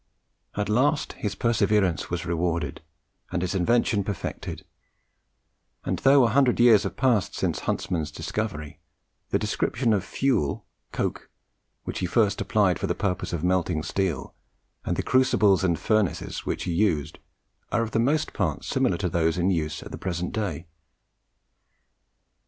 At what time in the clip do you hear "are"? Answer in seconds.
17.71-17.85